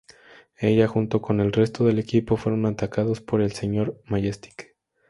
[0.57, 4.01] Ella, junto con el resto del equipo fueron atacados por el Sr.
[4.05, 4.75] Majestic.